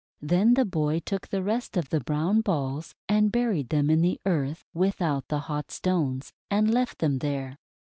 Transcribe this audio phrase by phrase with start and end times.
[0.23, 4.19] Then the boy took the rest of the brown balls and buried them in the
[4.25, 7.59] earth without the hot stones, and left them there.